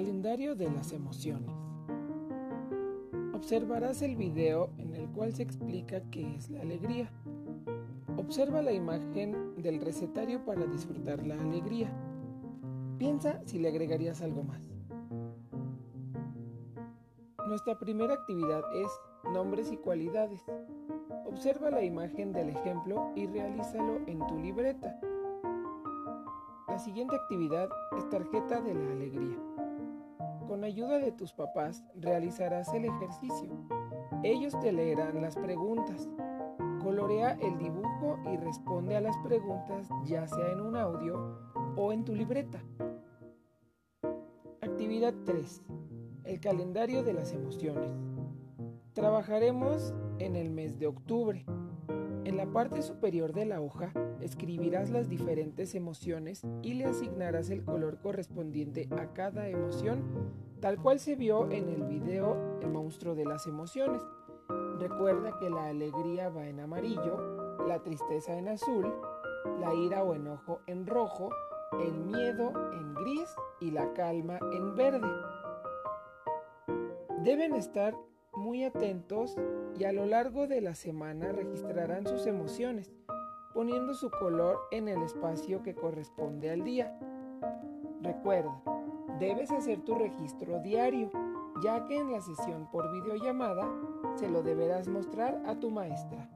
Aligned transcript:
Calendario 0.00 0.54
de 0.54 0.70
las 0.70 0.92
emociones. 0.92 1.50
Observarás 3.34 4.00
el 4.00 4.16
video 4.16 4.70
en 4.78 4.94
el 4.94 5.10
cual 5.10 5.34
se 5.34 5.42
explica 5.42 6.00
qué 6.10 6.36
es 6.36 6.48
la 6.48 6.62
alegría. 6.62 7.12
Observa 8.16 8.62
la 8.62 8.72
imagen 8.72 9.56
del 9.58 9.78
recetario 9.78 10.42
para 10.46 10.64
disfrutar 10.64 11.26
la 11.26 11.34
alegría. 11.34 11.92
Piensa 12.96 13.42
si 13.44 13.58
le 13.58 13.68
agregarías 13.68 14.22
algo 14.22 14.42
más. 14.42 14.62
Nuestra 17.46 17.78
primera 17.78 18.14
actividad 18.14 18.62
es 18.74 18.88
nombres 19.34 19.70
y 19.70 19.76
cualidades. 19.76 20.42
Observa 21.26 21.70
la 21.70 21.84
imagen 21.84 22.32
del 22.32 22.48
ejemplo 22.48 23.12
y 23.14 23.26
realízalo 23.26 24.00
en 24.06 24.26
tu 24.26 24.38
libreta. 24.38 24.98
La 26.68 26.78
siguiente 26.78 27.16
actividad 27.16 27.68
es 27.98 28.08
tarjeta 28.08 28.62
de 28.62 28.72
la 28.72 28.92
alegría. 28.92 29.36
Con 30.50 30.64
ayuda 30.64 30.98
de 30.98 31.12
tus 31.12 31.32
papás 31.32 31.84
realizarás 31.94 32.74
el 32.74 32.84
ejercicio. 32.84 33.50
Ellos 34.24 34.58
te 34.58 34.72
leerán 34.72 35.22
las 35.22 35.36
preguntas. 35.36 36.08
Colorea 36.82 37.38
el 37.40 37.56
dibujo 37.56 38.18
y 38.32 38.36
responde 38.36 38.96
a 38.96 39.00
las 39.00 39.16
preguntas 39.18 39.88
ya 40.04 40.26
sea 40.26 40.50
en 40.50 40.60
un 40.60 40.76
audio 40.76 41.38
o 41.76 41.92
en 41.92 42.04
tu 42.04 42.16
libreta. 42.16 42.60
Actividad 44.60 45.14
3. 45.24 45.62
El 46.24 46.40
calendario 46.40 47.04
de 47.04 47.12
las 47.12 47.32
emociones. 47.32 47.92
Trabajaremos 48.92 49.94
en 50.18 50.34
el 50.34 50.50
mes 50.50 50.80
de 50.80 50.88
octubre. 50.88 51.46
La 52.40 52.46
parte 52.46 52.80
superior 52.80 53.34
de 53.34 53.44
la 53.44 53.60
hoja 53.60 53.92
escribirás 54.22 54.88
las 54.88 55.10
diferentes 55.10 55.74
emociones 55.74 56.40
y 56.62 56.72
le 56.72 56.86
asignarás 56.86 57.50
el 57.50 57.62
color 57.62 57.98
correspondiente 58.00 58.88
a 58.92 59.12
cada 59.12 59.48
emoción, 59.48 60.32
tal 60.58 60.78
cual 60.80 61.00
se 61.00 61.16
vio 61.16 61.50
en 61.50 61.68
el 61.68 61.82
video 61.82 62.58
El 62.62 62.70
monstruo 62.70 63.14
de 63.14 63.26
las 63.26 63.46
emociones. 63.46 64.00
Recuerda 64.78 65.38
que 65.38 65.50
la 65.50 65.66
alegría 65.66 66.30
va 66.30 66.48
en 66.48 66.60
amarillo, 66.60 67.58
la 67.68 67.82
tristeza 67.82 68.38
en 68.38 68.48
azul, 68.48 68.90
la 69.60 69.74
ira 69.74 70.02
o 70.02 70.14
enojo 70.14 70.60
en 70.66 70.86
rojo, 70.86 71.28
el 71.78 71.92
miedo 71.92 72.54
en 72.72 72.94
gris 72.94 73.36
y 73.60 73.70
la 73.70 73.92
calma 73.92 74.38
en 74.50 74.74
verde. 74.74 75.12
Deben 77.22 77.54
estar 77.54 77.94
muy 78.40 78.64
atentos 78.64 79.36
y 79.78 79.84
a 79.84 79.92
lo 79.92 80.06
largo 80.06 80.46
de 80.48 80.60
la 80.60 80.74
semana 80.74 81.30
registrarán 81.30 82.06
sus 82.06 82.26
emociones, 82.26 82.90
poniendo 83.54 83.94
su 83.94 84.10
color 84.10 84.58
en 84.70 84.88
el 84.88 85.02
espacio 85.02 85.62
que 85.62 85.74
corresponde 85.74 86.50
al 86.50 86.64
día. 86.64 86.98
Recuerda, 88.02 88.62
debes 89.20 89.50
hacer 89.50 89.82
tu 89.82 89.94
registro 89.94 90.58
diario, 90.60 91.10
ya 91.62 91.84
que 91.84 91.98
en 91.98 92.10
la 92.10 92.20
sesión 92.20 92.68
por 92.70 92.90
videollamada 92.92 93.70
se 94.16 94.28
lo 94.28 94.42
deberás 94.42 94.88
mostrar 94.88 95.40
a 95.46 95.54
tu 95.60 95.70
maestra. 95.70 96.28